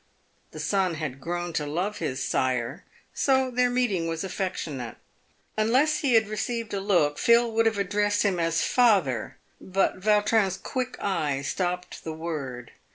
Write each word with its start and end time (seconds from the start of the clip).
The 0.49 0.59
son 0.59 0.95
had 0.95 1.21
grown 1.21 1.53
to 1.53 1.67
love 1.67 1.99
his 1.99 2.25
sire, 2.25 2.85
so 3.13 3.51
their 3.51 3.69
meeting 3.69 4.07
was 4.07 4.23
affectionate. 4.23 4.95
Unless 5.55 5.99
he 5.99 6.15
had 6.15 6.27
received 6.27 6.73
a 6.73 6.79
look, 6.79 7.19
Phil 7.19 7.51
would 7.51 7.67
have 7.67 7.77
addressed 7.77 8.23
him 8.23 8.39
as" 8.39 8.63
Father," 8.63 9.37
but 9.61 9.99
Vautrin's 9.99 10.57
quick 10.57 10.95
eye 11.03 11.43
stopped 11.43 12.03
the 12.03 12.13
word. 12.13 12.71